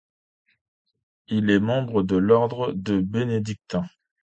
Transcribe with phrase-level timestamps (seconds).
[1.27, 3.85] Il est membre de l'ordre de bénédictins.